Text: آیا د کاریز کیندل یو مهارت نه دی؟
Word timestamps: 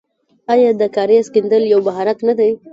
آیا 0.53 0.69
د 0.81 0.83
کاریز 0.95 1.25
کیندل 1.33 1.63
یو 1.71 1.79
مهارت 1.87 2.19
نه 2.27 2.33
دی؟ 2.39 2.51